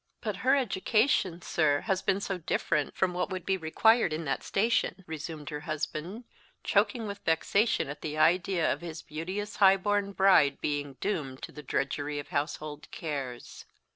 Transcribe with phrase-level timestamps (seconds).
[0.21, 4.41] "But her education, sir, has been so different from what would be required in that
[4.41, 6.23] station," resumed her husband,
[6.63, 11.51] choking with vexation, at the idea of his beauteous high born bride being doomed to
[11.51, 13.65] the drudgery of household cares.